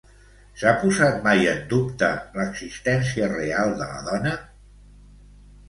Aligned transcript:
S'ha 0.61 0.71
posat 0.83 1.19
mai 1.27 1.45
en 1.51 1.59
dubte 1.73 2.09
l'existència 2.39 3.29
real 3.37 3.79
de 3.83 3.91
la 3.93 4.03
dona? 4.11 4.35